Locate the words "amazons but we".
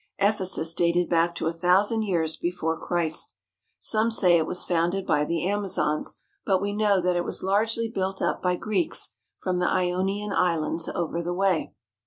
5.47-6.73